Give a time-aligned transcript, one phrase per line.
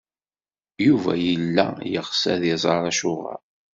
[0.85, 3.41] Yuba yella yeɣs ad iẓer Acuɣer.